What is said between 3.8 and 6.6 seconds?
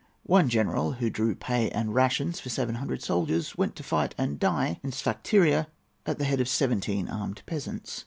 fight and die at Sphakteria at the head of